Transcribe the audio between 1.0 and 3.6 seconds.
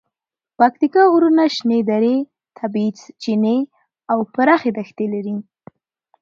غرونه، شنې درې، طبیعي چینې